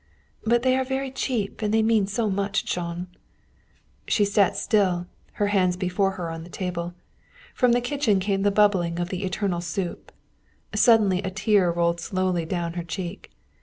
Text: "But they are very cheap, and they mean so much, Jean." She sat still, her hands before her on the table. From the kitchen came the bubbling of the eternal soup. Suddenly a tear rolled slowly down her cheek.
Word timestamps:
"But 0.43 0.63
they 0.63 0.75
are 0.75 0.83
very 0.83 1.11
cheap, 1.11 1.61
and 1.61 1.71
they 1.71 1.83
mean 1.83 2.07
so 2.07 2.27
much, 2.27 2.65
Jean." 2.65 3.05
She 4.07 4.25
sat 4.25 4.57
still, 4.57 5.05
her 5.33 5.49
hands 5.49 5.77
before 5.77 6.13
her 6.13 6.31
on 6.31 6.41
the 6.43 6.49
table. 6.49 6.95
From 7.53 7.73
the 7.73 7.81
kitchen 7.81 8.19
came 8.19 8.41
the 8.41 8.49
bubbling 8.49 8.97
of 8.99 9.09
the 9.09 9.23
eternal 9.23 9.61
soup. 9.61 10.11
Suddenly 10.73 11.21
a 11.21 11.29
tear 11.29 11.69
rolled 11.71 11.99
slowly 12.01 12.45
down 12.45 12.73
her 12.73 12.83
cheek. 12.83 13.29